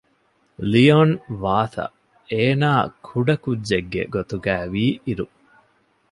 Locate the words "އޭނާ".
2.31-2.69